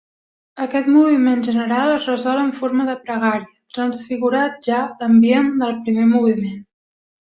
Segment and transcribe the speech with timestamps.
[0.63, 6.63] Aquest moviment general es resol en forma de pregària, transfigurat ja l'ambient del primer moviment.